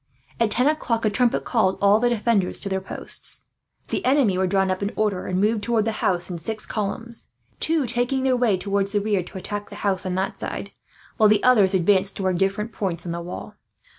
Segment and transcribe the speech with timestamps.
[0.39, 3.45] At ten o'clock a trumpet called all the defenders to their posts.
[3.89, 7.27] The enemy were drawn up in order, and moved towards the house in six columns;
[7.59, 10.71] two taking their way towards the rear, to attack the house on that side,
[11.17, 13.53] while the others advanced toward different points on the wall.